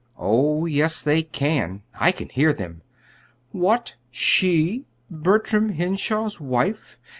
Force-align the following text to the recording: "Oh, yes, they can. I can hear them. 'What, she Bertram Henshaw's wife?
"Oh, 0.17 0.65
yes, 0.65 1.03
they 1.03 1.21
can. 1.21 1.83
I 1.93 2.11
can 2.11 2.29
hear 2.29 2.53
them. 2.53 2.81
'What, 3.51 3.93
she 4.09 4.85
Bertram 5.11 5.73
Henshaw's 5.73 6.39
wife? 6.39 6.97